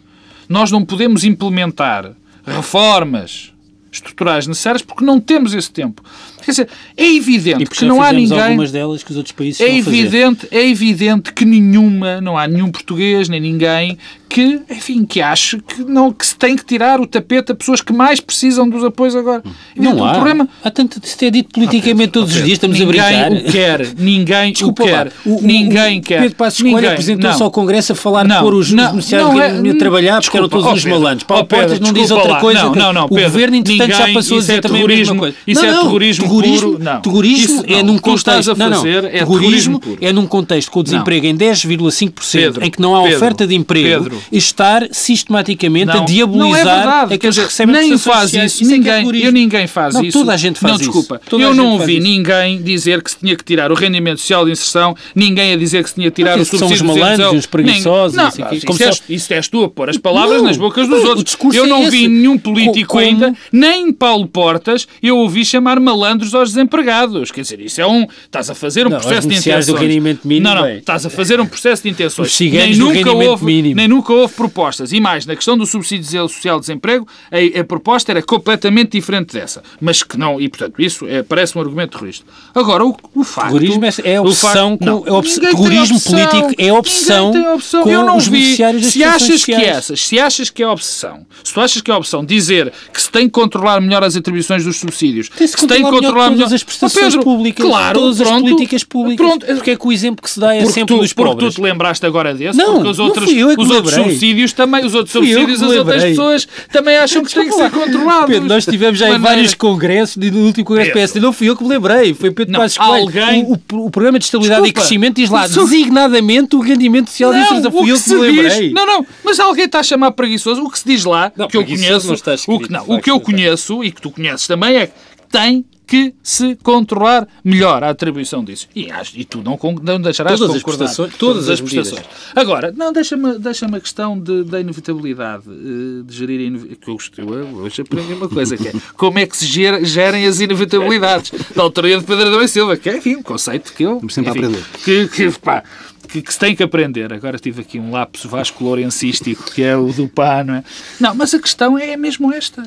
[0.48, 2.14] nós não podemos implementar
[2.46, 3.52] reformas
[3.92, 6.04] estruturais necessárias porque não temos esse tempo.
[6.48, 8.40] Quer dizer, é evidente que não há ninguém.
[8.40, 12.72] algumas delas que os outros países é evidente, É evidente que nenhuma, não há nenhum
[12.72, 13.98] português nem ninguém
[14.30, 17.82] que, enfim, que ache que, não, que se tem que tirar o tapete a pessoas
[17.82, 19.42] que mais precisam dos apoios agora.
[19.76, 20.14] Não há.
[20.14, 20.48] Problema...
[20.64, 23.30] Há tanto de se ter dito politicamente todos os dias, estamos ninguém a brincar.
[23.30, 25.12] Ninguém o quer, ninguém Desculpa o quer.
[25.26, 26.22] O, ninguém o, quer.
[26.22, 29.78] Pedro Passos Coelho apresentou-se ao Congresso a falar não, pôr os, não, beneficiários é, a
[29.78, 31.24] trabalhar porque eram todos uns malandros.
[31.24, 32.64] Paulo Portas não diz outra coisa.
[32.64, 35.36] Não, não, não, o Governo, entretanto, já passou a dizer é também a mesma coisa.
[35.46, 36.80] Isso é terrorismo puro.
[37.02, 38.56] Terrorismo é num contexto...
[38.56, 38.82] Não, não.
[38.84, 43.56] Terrorismo é num contexto com o desemprego em 10,5% em que não há oferta de
[43.56, 48.72] emprego estar sistematicamente não, a diabolizar não é aqueles que recebem nem faz isso, isso
[48.72, 50.18] ninguém, é eu ninguém faz não, isso.
[50.18, 51.40] Toda a gente faz não, desculpa, isso.
[51.40, 54.96] eu não ouvi ninguém dizer que se tinha que tirar o rendimento social de inserção,
[55.16, 57.46] ninguém a dizer que se tinha que tirar o subsídio São os malandros e os
[57.46, 58.18] preguiçosos.
[58.18, 61.04] Não, assim, isso, como és, isso és tu a pôr as palavras nas bocas dos
[61.04, 61.38] outros.
[61.54, 66.50] Eu não é vi nenhum político ainda, nem Paulo Portas, eu ouvi chamar malandros aos
[66.50, 67.32] desempregados.
[67.32, 68.06] Quer dizer, isso é um...
[68.24, 69.66] Estás a fazer um processo de intenções.
[69.68, 70.48] do rendimento mínimo.
[70.48, 72.40] Não, não, estás a fazer um processo de intenções.
[72.40, 74.92] Nem nunca houve, nem nunca houve propostas.
[74.92, 79.34] E mais, na questão do subsídio social de desemprego, a, a, proposta era completamente diferente
[79.34, 79.64] dessa.
[79.80, 82.26] Mas que não, e portanto, isso é, parece um argumento terrorista.
[82.54, 83.60] Agora, o, o facto.
[83.60, 84.78] Terrorismo é, é opção.
[84.78, 87.54] Com, não, é op terrorismo político é opção.
[87.54, 87.84] Opção.
[87.84, 88.56] Com Eu não os vi.
[88.84, 92.26] Se achas que essas, se achas que é opção, se tu achas que é opção
[92.26, 95.84] dizer que se tem que controlar melhor as atribuições dos subsídios, tem -se, se tem
[95.84, 99.26] que controlar melhor todas as prestações Pedro, públicas, claro, todas pronto, as políticas públicas.
[99.26, 101.36] Pronto, porque é que o exemplo que se dá é sempre tu, dos pobres.
[101.36, 104.54] Porque tu te lembraste agora desse, não, porque os outros, eu é os outros subsídios
[104.54, 108.28] também, os outros subsídios, as outras pessoas também acham que têm que ser controlados.
[108.28, 111.64] Pedro, nós tivemos já em vários congressos, no último congresso PSD, não fui eu que
[111.64, 112.80] me lembrei, foi Pedro não, Passos.
[112.80, 113.44] Alguém...
[113.44, 114.80] O, o, o, Programa de Estabilidade Desculpa.
[114.80, 117.72] e Crescimento diz lá, designadamente, o rendimento social de inserção.
[117.72, 118.60] Fui eu que me lembrei.
[118.68, 120.64] Diz, não, não, mas alguém está a chamar preguiçoso.
[120.64, 122.14] O que se diz lá, não, que eu conheço,
[122.48, 124.94] o que, não, o que eu conheço e que tu conheces também é que
[125.32, 128.68] tem que se controlar melhor a atribuição disso.
[128.76, 130.86] E, e tu não, não deixarás todas de concordar.
[130.86, 132.06] As todas, todas as, prestações.
[132.36, 137.12] Agora, não, deixa-me deixa a questão de, da inevitabilidade, eh, de gerir a inevitabilidade.
[137.18, 141.32] Eu, eu hoje aprendi uma coisa, que é como é que se gerem as inevitabilidades.
[141.56, 144.02] Da autoria de Pedro Adão Silva, que é, enfim, um conceito que eu...
[144.10, 144.66] Sempre enfim, aprender.
[144.84, 145.64] Que, que, pá,
[146.08, 147.12] que, que, se tem que aprender.
[147.14, 150.64] Agora tive aqui um lapso vasculorencístico, que é o do pá, não é?
[151.00, 152.64] Não, mas a questão é mesmo esta.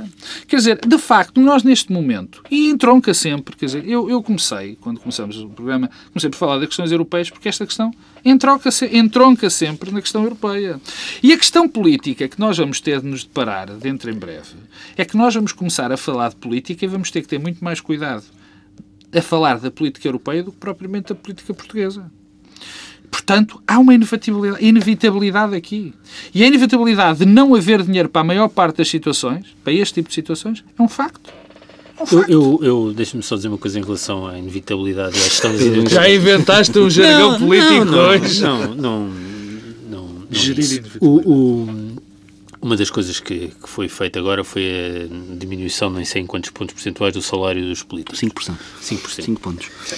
[0.47, 4.77] Quer dizer, de facto, nós neste momento, e entronca sempre, quer dizer, eu, eu comecei,
[4.81, 7.91] quando começamos o programa, comecei por falar das questões europeias, porque esta questão
[8.25, 10.81] entronca, entronca sempre na questão europeia.
[11.23, 14.55] E a questão política que nós vamos ter de nos deparar dentro em breve
[14.97, 17.63] é que nós vamos começar a falar de política e vamos ter que ter muito
[17.65, 18.25] mais cuidado
[19.13, 22.11] a falar da política europeia do que propriamente da política portuguesa.
[23.11, 25.93] Portanto, há uma inevitabilidade, inevitabilidade aqui.
[26.33, 29.95] E a inevitabilidade de não haver dinheiro para a maior parte das situações, para este
[29.95, 31.33] tipo de situações, é um facto.
[31.99, 32.31] É um facto.
[32.31, 35.53] Eu, eu, eu deixa-me só dizer uma coisa em relação à inevitabilidade e à gestão
[35.53, 38.43] das Já inventaste um jargão não, político não, hoje.
[38.43, 39.09] Não, não, não.
[39.91, 41.69] não Gerir o, o,
[42.63, 46.51] uma das coisas que, que, foi feita agora foi a diminuição, nem sei em quantos
[46.51, 48.21] pontos percentuais, do salário dos políticos.
[48.21, 48.55] 5%.
[48.83, 49.23] 5%.
[49.23, 49.69] 5 pontos.
[49.85, 49.97] Sim.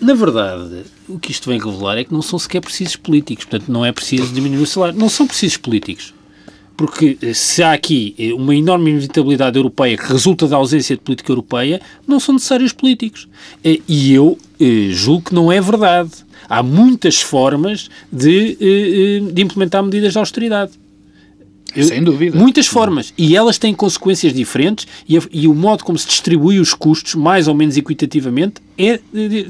[0.00, 3.44] Na verdade, o que isto vem revelar é que não são sequer precisos políticos.
[3.44, 4.98] Portanto, não é preciso diminuir o salário.
[4.98, 6.12] Não são precisos políticos.
[6.76, 11.02] Porque eh, se há aqui eh, uma enorme inevitabilidade europeia que resulta da ausência de
[11.02, 13.26] política europeia, não são necessários políticos.
[13.64, 14.38] Eh, e eu
[14.90, 16.10] julgo que não é verdade.
[16.48, 20.72] Há muitas formas de, de implementar medidas de austeridade.
[21.82, 22.38] Sem dúvida.
[22.38, 23.12] Muitas formas.
[23.16, 27.14] E elas têm consequências diferentes e, a, e, o modo como se distribui os custos,
[27.14, 29.00] mais ou menos equitativamente, é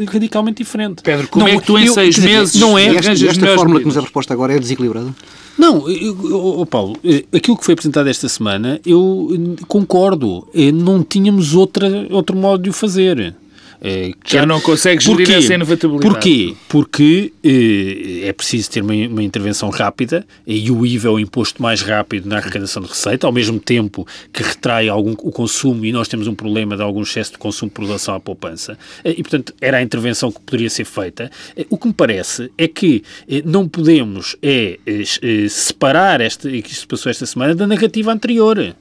[0.09, 1.03] radicalmente diferente.
[1.03, 3.55] Pedro, como não, é que tu em eu, seis meses dizer, não é, esta, esta
[3.55, 5.15] fórmula que nos é proposta agora é desequilibrada?
[5.59, 10.47] Não, eu, eu, Paulo, eh, aquilo que foi apresentado esta semana, eu concordo.
[10.55, 13.35] Eh, não tínhamos outra, outro modo de o fazer.
[13.81, 15.33] É, Já não consegue gerir Porquê?
[15.33, 16.15] essa inevitabilidade.
[16.15, 16.57] Porquê?
[16.69, 21.63] Porque eh, é preciso ter uma, uma, intervenção rápida e o IVA é o imposto
[21.63, 25.93] mais rápido na arrecadação de receita, ao mesmo tempo que retrai algum, o consumo e
[25.93, 28.79] nós temos um problema de algum excesso de consumo por relação à poupança.
[29.05, 31.31] Eh, e, portanto, era a intervenção que poderia ser feita.
[31.57, 36.75] Eh, o que me parece é que eh, não podemos é, eh, separar, esta, que
[36.75, 38.75] se passou esta semana, da narrativa anterior.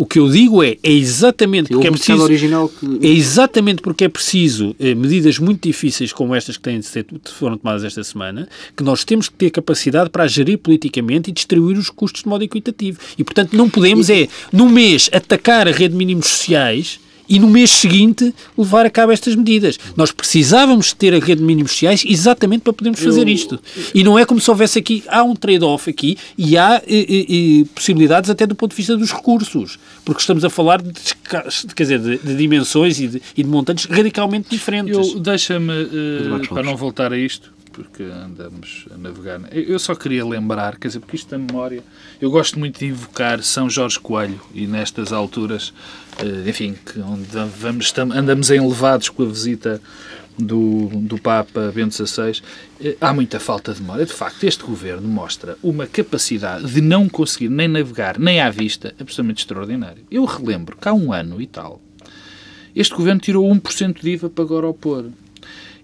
[0.00, 3.06] O que eu digo é, é exatamente porque é preciso, que...
[3.06, 7.04] é exatamente porque é preciso eh, medidas muito difíceis como estas que têm de ser,
[7.34, 11.76] foram tomadas esta semana, que nós temos que ter capacidade para gerir politicamente e distribuir
[11.76, 12.98] os custos de modo equitativo.
[13.18, 16.98] E, portanto, não podemos é, no mês, atacar a rede de mínimos sociais
[17.30, 19.78] e no mês seguinte levar a cabo estas medidas.
[19.96, 23.28] Nós precisávamos ter a rede de mínimos sociais exatamente para podermos fazer eu...
[23.28, 23.60] isto.
[23.94, 27.64] E não é como se houvesse aqui, há um trade-off aqui e há e, e,
[27.66, 30.92] possibilidades até do ponto de vista dos recursos, porque estamos a falar de,
[31.76, 35.14] quer dizer, de, de dimensões e de, e de, montantes radicalmente diferentes.
[35.14, 39.40] Deixa-me, uh, para não voltar a isto, porque andamos a navegar.
[39.52, 41.82] Eu só queria lembrar, quer dizer, porque isto da memória,
[42.20, 45.72] eu gosto muito de invocar São Jorge Coelho e nestas alturas,
[46.18, 47.26] eh, enfim, que onde
[47.58, 49.80] vamos, andamos enlevados com a visita
[50.38, 52.42] do, do Papa Bento XVI,
[52.80, 54.04] eh, há muita falta de memória.
[54.04, 58.94] De facto, este governo mostra uma capacidade de não conseguir nem navegar, nem à vista,
[59.00, 60.02] absolutamente extraordinária.
[60.10, 61.80] Eu relembro que há um ano e tal,
[62.74, 65.06] este governo tirou 1% de IVA para agora opor.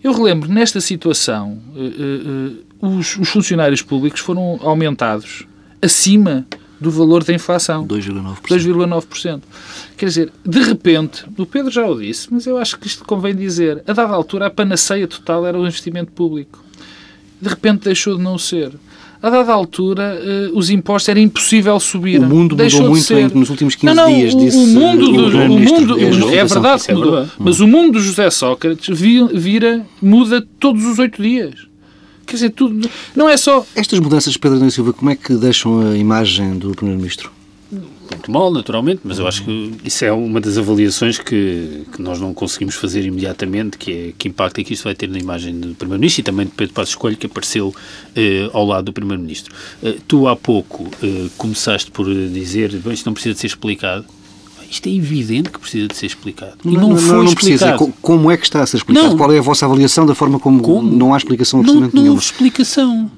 [0.07, 5.45] Eu relembro, nesta situação, uh, uh, os, os, funcionários públicos foram aumentados
[5.83, 6.47] acima
[6.81, 7.85] do valor da inflação.
[7.85, 8.37] 2,9%.
[8.41, 9.43] 2,9%.
[9.97, 13.35] Quer dizer, de repente, o Pedro já o disse, mas eu acho que isto convém
[13.35, 16.65] dizer, a dada altura a panaceia total era o investimento público.
[17.43, 18.75] De repente deixou de não ser
[19.27, 20.21] a dada altura,
[20.53, 22.21] uh, os impostos era impossível subir.
[22.21, 23.35] O mundo Deixou mudou muito ser...
[23.35, 26.45] nos últimos 15 não, não, dias, o, disse o mundo, do, o mundo é, é
[26.45, 31.55] verdade que mudou, mas o mundo do José Sócrates vira, muda todos os oito dias.
[32.27, 33.65] Quer dizer, tudo, não é só...
[33.75, 37.31] Estas mudanças, Pedro Silva, como é que deixam a imagem do Primeiro-Ministro?
[38.11, 42.21] Muito mal, naturalmente, mas eu acho que isso é uma das avaliações que, que nós
[42.21, 45.59] não conseguimos fazer imediatamente, que é que impacto é que isto vai ter na imagem
[45.59, 47.75] do Primeiro-Ministro e também de Pedro Passos Coelho, que apareceu
[48.15, 49.55] eh, ao lado do Primeiro-Ministro.
[49.83, 54.05] Eh, tu há pouco eh, começaste por dizer, bem, isto não precisa de ser explicado.
[54.71, 56.57] Isto é evidente que precisa de ser explicado.
[56.65, 57.79] E não, não, foi não, explicado.
[57.79, 57.97] Precisa.
[58.03, 59.17] Como é que está a ser explicado?
[59.17, 60.91] Qual é a vossa avaliação da forma como, como?
[60.91, 62.17] não há explicação absolutamente não, nenhuma?
[62.17, 63.11] Não houve explicação.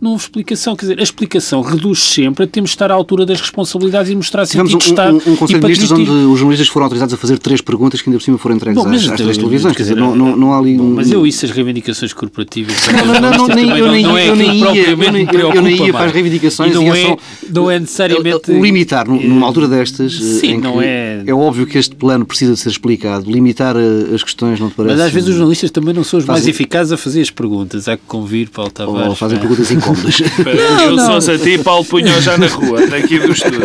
[0.00, 0.76] Não houve explicação.
[0.76, 4.16] Quer dizer, a explicação reduz sempre a termos de estar à altura das responsabilidades e
[4.16, 5.14] mostrar sentido um, de Estado.
[5.14, 8.08] Um, um Conselho de Ministros onde os jornalistas foram autorizados a fazer três perguntas que
[8.08, 9.76] ainda por cima foram entregues Bom, às, às três televisões.
[9.76, 10.94] Quer dizer, não, não, não há ali um...
[10.94, 12.76] Mas eu isso, as reivindicações corporativas...
[12.86, 16.12] Não, não, não, não, nem, eu nem, eu nem ia, eu nem ia para as
[16.12, 16.74] reivindicações.
[16.74, 17.16] não, é,
[17.52, 18.52] não é necessariamente...
[18.52, 21.22] Limitar, numa altura destas, Sim, não é...
[21.26, 23.30] É óbvio que este plano precisa de ser explicado.
[23.30, 24.96] Limitar as questões não te parece...
[24.96, 27.88] Mas às vezes os jornalistas também não são os mais eficazes a fazer as perguntas.
[27.88, 29.08] Há que convir, Paulo Tavares.
[29.08, 29.87] Ou fazem perguntas incómodas.
[30.84, 31.20] Eu não.
[31.20, 33.60] sou a ti, Paulo Punhão já na rua, daqui do estúdio.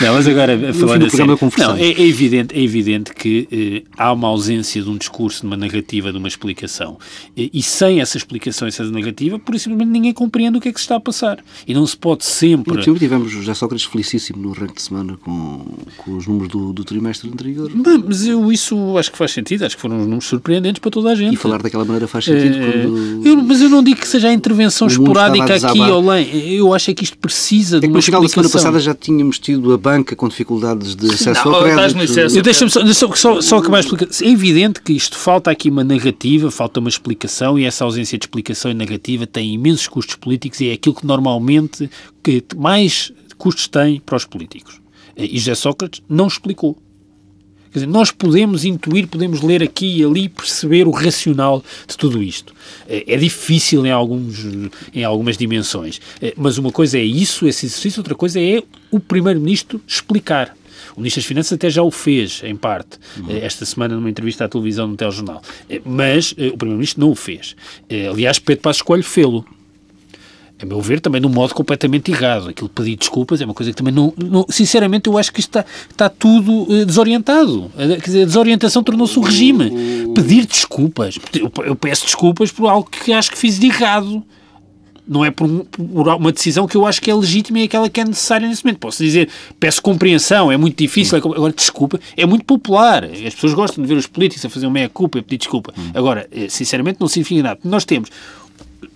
[0.00, 1.24] Não, mas agora, falando assim,
[1.58, 5.46] não, é, é, evidente, é evidente que eh, há uma ausência de um discurso, de
[5.46, 6.98] uma narrativa, de uma explicação.
[7.36, 10.80] E, e sem essa explicação, essa narrativa, por simplesmente ninguém compreende o que é que
[10.80, 11.38] se está a passar.
[11.66, 12.82] E não se pode sempre...
[12.82, 15.64] Sempre tivemos o José Sócrates felicíssimo no arranque de semana com,
[15.96, 17.70] com os números do, do trimestre anterior.
[18.06, 21.10] Mas eu isso acho que faz sentido, acho que foram uns números surpreendentes para toda
[21.10, 21.34] a gente.
[21.34, 23.26] E falar daquela maneira faz sentido é, quando...
[23.26, 26.20] Eu, mas eu não digo que seja a intervenção esporádica aqui ou lá.
[26.20, 28.94] Eu acho é que isto precisa é de uma no final da semana passada já
[28.94, 32.42] tínhamos tido a banca com dificuldades de acesso não, ao crédito.
[32.42, 34.08] Deixa-me só, só, só, só acabar a explicar.
[34.22, 38.24] É evidente que isto falta aqui uma narrativa, falta uma explicação e essa ausência de
[38.24, 41.90] explicação e narrativa tem imensos custos políticos e é aquilo que normalmente
[42.22, 44.80] que mais custos tem para os políticos.
[45.16, 46.76] E José Sócrates não explicou.
[47.72, 52.22] Quer dizer, nós podemos intuir, podemos ler aqui e ali perceber o racional de tudo
[52.22, 52.54] isto.
[52.88, 54.44] É, é difícil em, alguns,
[54.92, 59.00] em algumas dimensões, é, mas uma coisa é isso, esse exercício, outra coisa é o
[59.00, 60.56] Primeiro-Ministro explicar.
[60.96, 63.26] O Ministro das Finanças até já o fez, em parte, uhum.
[63.28, 65.42] É, esta semana numa entrevista à televisão no telejornal.
[65.84, 67.54] Mas o Primeiro-Ministro não o fez.
[68.10, 69.44] Aliás, Pedro Passos Coelho fê-lo
[70.60, 72.48] a meu ver, também de um modo completamente errado.
[72.48, 74.12] Aquilo pedir desculpas é uma coisa que também não.
[74.16, 77.70] não sinceramente, eu acho que está, está tudo uh, desorientado.
[77.76, 79.70] Quer dizer, a desorientação tornou-se um regime.
[80.14, 81.18] Pedir desculpas.
[81.34, 84.22] Eu, eu, peço desculpas por algo que acho que fiz de errado.
[85.06, 88.00] Não é por, por, uma decisão que eu acho que é legítima e aquela que
[88.00, 88.80] é necessária nesse momento.
[88.80, 89.28] Posso dizer,
[89.60, 91.18] peço compreensão, é muito difícil.
[91.18, 93.04] Agora, desculpa, é muito popular.
[93.04, 95.72] As pessoas gostam de ver os políticos a fazer uma meia-culpa e pedir desculpa.
[95.94, 97.60] Agora, eh, sinceramente, não significa nada.
[97.62, 98.10] Nós temos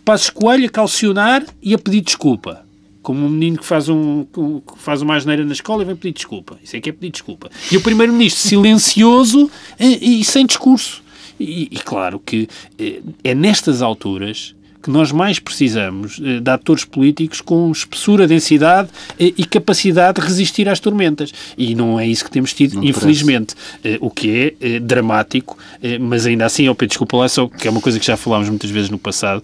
[0.05, 2.65] Passos Coelho a calcionar e a pedir desculpa.
[3.03, 6.15] Como um menino que faz, um, que faz uma asneira na escola e vem pedir
[6.15, 6.59] desculpa.
[6.63, 7.51] Isso é que é pedir desculpa.
[7.73, 11.03] E o Primeiro-Ministro silencioso e, e, sem discurso.
[11.39, 12.47] E, e claro que
[12.79, 18.89] é, é nestas alturas que nós mais precisamos eh, de atores políticos com espessura, densidade
[19.19, 21.33] eh, e capacidade de resistir às tormentas.
[21.57, 23.55] E não é isso que temos tido, não infelizmente.
[23.85, 25.57] Eh, o que é dramático,
[26.01, 28.49] mas ainda assim, eu peço desculpa lá, só que é uma coisa que já falámos
[28.49, 29.43] muitas vezes no passado.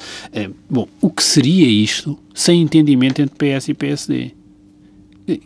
[0.68, 4.32] Bom, o que seria isto sem entendimento entre PS e PSD?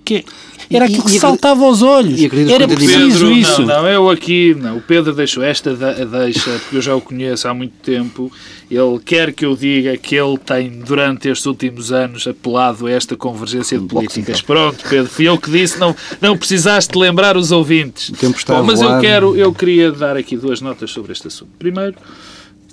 [0.05, 0.25] Que
[0.71, 2.21] era aquilo que saltava aos olhos.
[2.49, 3.62] Era preciso Pedro, isso.
[3.62, 4.77] Não, não, eu aqui, não.
[4.77, 8.31] O Pedro deixou esta deixa, porque eu já o conheço há muito tempo.
[8.71, 13.16] Ele quer que eu diga que ele tem, durante estes últimos anos, apelado a esta
[13.16, 14.43] convergência de políticas.
[14.43, 18.11] Pronto, Pedro, fui eu que disse, não, não precisaste lembrar os ouvintes.
[18.11, 21.27] O tempo está Bom, mas eu quero, eu queria dar aqui duas notas sobre este
[21.27, 21.51] assunto.
[21.59, 21.97] Primeiro,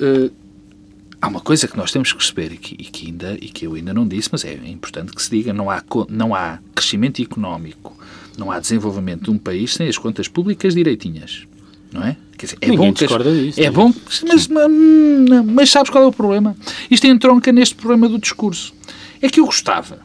[0.02, 0.32] uh,
[1.21, 3.65] Há uma coisa que nós temos que perceber e que, e que, ainda, e que
[3.65, 7.21] eu ainda não disse, mas é importante que se diga: não há, não há crescimento
[7.21, 7.97] económico,
[8.38, 11.47] não há desenvolvimento de um país sem as contas públicas direitinhas.
[11.91, 12.17] Não é?
[12.38, 13.60] Quer dizer, é Ninguém bom discorda disso.
[13.60, 13.93] É bom,
[14.27, 16.56] mas, mas, mas sabes qual é o problema?
[16.91, 18.73] Isto entronca neste problema do discurso.
[19.21, 19.99] É que eu gostava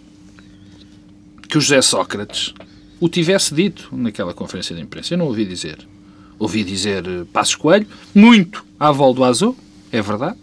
[1.48, 2.54] que o José Sócrates
[2.98, 5.12] o tivesse dito naquela conferência de imprensa.
[5.12, 5.76] Eu não ouvi dizer.
[6.38, 9.56] Ouvi dizer eh, Passos Coelho, muito à volta do Azul,
[9.90, 10.38] é verdade,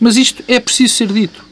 [0.00, 1.44] mas isto é preciso ser dito.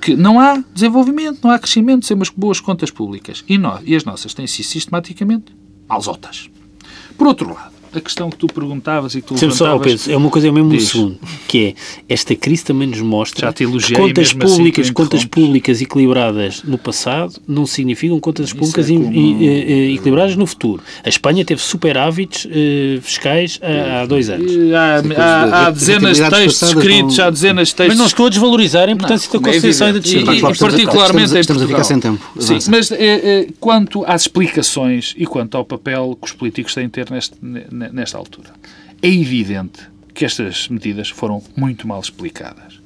[0.00, 3.44] Que não há desenvolvimento, não há crescimento sem umas boas contas públicas.
[3.48, 5.52] E, nós, e as nossas têm sido sistematicamente
[5.88, 6.48] malzotas.
[7.16, 9.58] Por outro lado, a questão que tu perguntavas e que tu Sim, levantavas...
[9.58, 11.74] Só, Pedro, é uma coisa, é mesmo um segundo, que é,
[12.08, 16.62] esta crise também nos mostra Já te que contas assim públicas, assim contas públicas equilibradas
[16.62, 19.12] no passado não significam contas públicas é como...
[19.12, 20.82] equilibradas no futuro.
[21.04, 24.52] A Espanha teve superávites uh, fiscais há, há, dois anos.
[24.72, 27.22] Há, há, há dezenas de textos escritos, com...
[27.22, 27.88] há dezenas de textos...
[27.88, 30.34] Mas não estou a desvalorizar a importância não, da Constituição é e da decisão.
[30.34, 32.22] E, e, particularmente estamos, a ficar sem tempo.
[32.38, 36.92] Sim, mas é, quanto às explicações e quanto ao papel que os políticos têm de
[36.92, 37.34] ter neste
[37.78, 38.50] nesta altura.
[39.00, 39.80] É evidente
[40.18, 42.80] que estas medidas foram muito mal explicadas.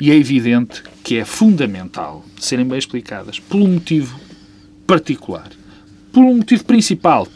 [0.00, 4.20] E é evidente que é fundamental serem bem explicadas por um motivo
[4.86, 5.50] particular.
[6.12, 7.26] Por um motivo principal.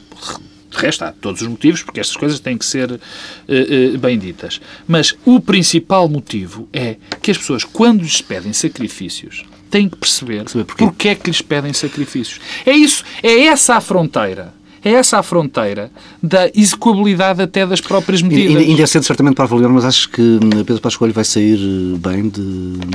[0.71, 4.17] De resto, há todos os motivos, porque estas coisas têm que ser uh, uh, bem
[4.17, 4.61] ditas.
[4.87, 10.45] Mas o principal motivo é que as pessoas, quando lhes pedem sacrifícios, têm que perceber,
[10.45, 12.41] perceber porque é que lhes pedem sacrifícios.
[12.65, 15.91] É isso, é essa a fronteira É essa a fronteira
[16.23, 18.63] da execuabilidade até das próprias medidas.
[18.63, 21.59] Ainda é cedo certamente para avaliar, mas acho que Pedro Passos Coelho vai sair
[21.99, 22.41] bem de,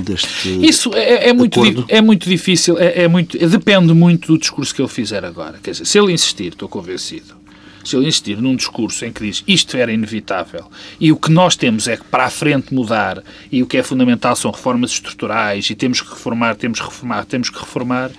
[0.01, 4.73] deste Isso é, é muito, é muito difícil, é, é, muito, depende muito do discurso
[4.73, 5.59] que ele fizer agora.
[5.61, 7.35] Quer dizer, se ele insistir, estou convencido,
[7.83, 10.65] se ele insistir num discurso em que diz isto era inevitável
[10.99, 13.21] e o que nós temos é que para a frente mudar
[13.51, 17.25] e o que é fundamental são reformas estruturais e temos que reformar, temos que reformar,
[17.25, 18.09] temos que reformar,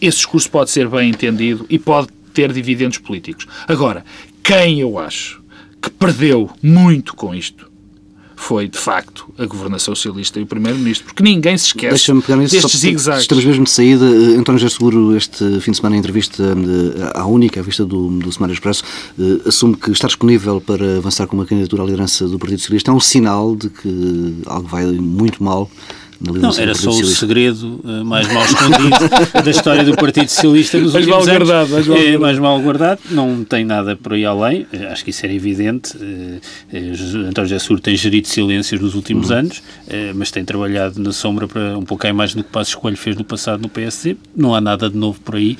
[0.00, 3.46] esse discurso pode ser bem entendido e pode ter dividendos políticos.
[3.66, 4.04] Agora,
[4.42, 5.42] quem eu acho
[5.80, 7.70] que perdeu muito com isto
[8.38, 13.22] foi, de facto, a governação socialista e o Primeiro-Ministro, porque ninguém se esquece destes zigue-zagues.
[13.22, 14.04] Estamos mesmo de saída.
[14.04, 17.86] Eh, António José Seguro, este fim de semana, em entrevista eh, à única, à vista
[17.86, 18.84] do, do Semana Expresso,
[19.18, 22.90] eh, assume que estar disponível para avançar com uma candidatura à liderança do Partido Socialista
[22.90, 25.70] é um sinal de que algo vai muito mal
[26.20, 28.90] não, era só o segredo uh, mais mal escondido
[29.44, 31.48] da história do Partido Socialista nos mais últimos mal anos.
[31.48, 35.04] Guardado, mais, mal é, mais mal guardado, não tem nada por aí além, eh, acho
[35.04, 35.96] que isso era evidente.
[35.96, 39.36] Uh, António José Sur tem gerido silêncios nos últimos uhum.
[39.36, 39.62] anos,
[40.14, 43.24] mas tem trabalhado na sombra para um pouco mais do que Passos Escolho fez no
[43.24, 44.16] passado no PSD.
[44.34, 45.58] Não há nada de novo por aí,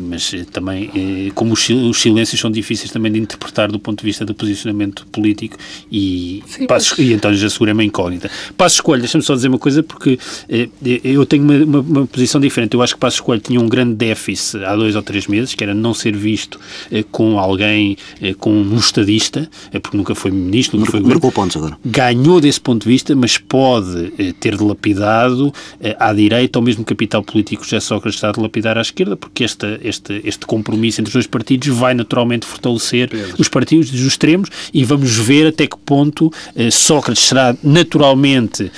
[0.00, 4.24] mas também, como os, os, silêncios são difíceis também de interpretar do ponto de vista
[4.24, 5.56] do posicionamento político
[5.90, 6.98] e, Sim, Passos, mas...
[6.98, 8.30] e António José Seguro é uma incógnita.
[8.56, 10.18] Passos Escolho, deixa-me só dizer uma coisa, porque
[10.48, 10.68] eh,
[11.04, 12.74] eu tenho uma, uma, uma, posição diferente.
[12.74, 15.62] Eu acho que Passos Coelho tinha um grande déficit há dois ou três meses, que
[15.62, 16.58] era não ser visto
[16.90, 21.56] eh, com alguém, eh, com um estadista, eh, porque nunca foi ministro, nunca foi pontos
[21.56, 21.76] agora.
[21.84, 26.84] Ganhou desse ponto de vista, mas pode eh, ter dilapidado eh, à direita, ou mesmo
[26.84, 31.08] capital político José Sócrates está a dilapidar à esquerda, porque este, este, este compromisso entre
[31.08, 33.34] os dois partidos vai naturalmente fortalecer Pedro.
[33.38, 36.32] os partidos dos extremos e vamos ver até que ponto
[36.70, 38.70] Sócrates será naturalmente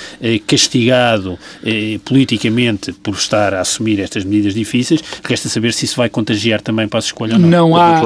[0.45, 0.96] castigado
[1.63, 5.03] eh, politicamente por estar a assumir estas medidas difíceis.
[5.23, 7.49] Resta saber se isso vai contagiar também para a escolha ou não.
[7.49, 8.01] Não há,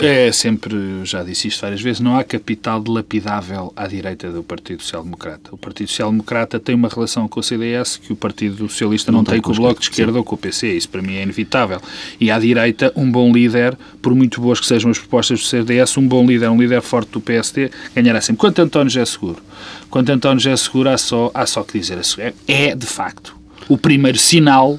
[0.00, 4.42] eh, é sempre, já disse isto várias vezes, não há capital dilapidável à direita do
[4.42, 5.50] Partido Social Democrata.
[5.52, 9.18] O Partido Social Democrata tem uma relação com o CDS que o Partido Socialista não,
[9.18, 10.18] não tem com o Bloco de Esquerda sim.
[10.18, 10.72] ou com o PC.
[10.76, 11.80] Isso para mim é inevitável.
[12.20, 15.96] E à direita, um bom líder, por muito boas que sejam as propostas do CDS,
[15.96, 18.40] um bom líder, um líder forte do PSD, ganhará sempre.
[18.40, 19.42] Quanto António José Seguro,
[19.90, 23.36] Quanto António José Seguro, há só, há só que dizer, é, é de facto
[23.68, 24.78] o primeiro sinal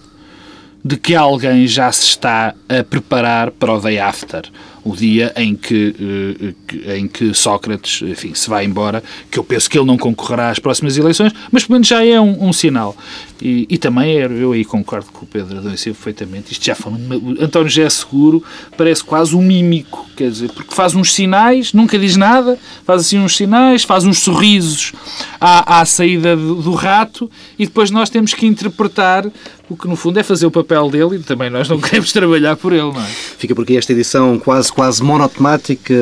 [0.84, 4.44] de que alguém já se está a preparar para o day after,
[4.86, 6.54] o dia em que,
[6.86, 10.52] eh, em que Sócrates, enfim, se vai embora, que eu penso que ele não concorrerá
[10.52, 12.96] às próximas eleições, mas pelo menos já é um, um sinal.
[13.42, 16.94] E, e, também eu aí concordo com o Pedro Adão perfeitamente, isto já foi
[17.42, 18.44] António já é seguro,
[18.78, 23.20] parece quase um mímico, quer dizer, porque faz uns sinais, nunca diz nada, faz assim
[23.20, 24.94] uns sinais, faz uns sorrisos
[25.42, 29.26] à, à saída do, do rato e depois nós temos que interpretar
[29.70, 32.56] o que no fundo é fazer o papel dele e também nós não queremos trabalhar
[32.56, 33.08] por ele, não é?
[33.38, 35.94] Fica por aqui esta edição quase, quase monotemática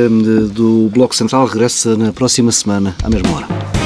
[0.52, 3.83] do Bloco Central regressa na próxima semana, à mesma hora.